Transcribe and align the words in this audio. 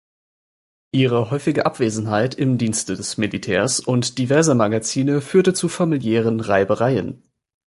Ihre 0.91 1.29
häufige 1.29 1.67
Abwesenheit 1.67 2.33
im 2.33 2.57
Dienste 2.57 2.95
des 2.95 3.17
Militärs 3.19 3.79
und 3.79 4.17
diverser 4.17 4.55
Magazine 4.55 5.21
führte 5.21 5.53
zu 5.53 5.69
familiären 5.69 6.39
Reibereien. 6.39 7.21